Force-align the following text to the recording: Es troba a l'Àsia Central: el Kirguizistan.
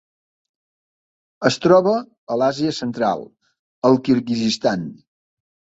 Es 1.51 1.59
troba 1.67 1.93
a 1.99 2.39
l'Àsia 2.43 2.75
Central: 2.81 3.25
el 3.91 4.03
Kirguizistan. 4.09 4.91